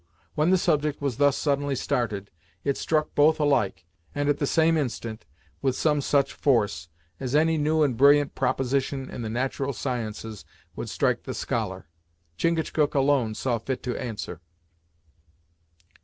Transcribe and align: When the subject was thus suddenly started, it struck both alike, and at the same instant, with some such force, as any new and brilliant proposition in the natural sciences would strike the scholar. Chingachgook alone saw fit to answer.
When 0.33 0.49
the 0.49 0.57
subject 0.57 0.99
was 0.99 1.17
thus 1.17 1.37
suddenly 1.37 1.75
started, 1.75 2.31
it 2.63 2.75
struck 2.75 3.13
both 3.13 3.39
alike, 3.39 3.85
and 4.15 4.29
at 4.29 4.39
the 4.39 4.47
same 4.47 4.75
instant, 4.75 5.27
with 5.61 5.75
some 5.75 6.01
such 6.01 6.33
force, 6.33 6.89
as 7.19 7.35
any 7.35 7.55
new 7.55 7.83
and 7.83 7.95
brilliant 7.95 8.33
proposition 8.33 9.11
in 9.11 9.21
the 9.21 9.29
natural 9.29 9.73
sciences 9.73 10.43
would 10.75 10.89
strike 10.89 11.21
the 11.25 11.35
scholar. 11.35 11.87
Chingachgook 12.35 12.95
alone 12.95 13.35
saw 13.35 13.59
fit 13.59 13.83
to 13.83 13.95
answer. 13.95 14.41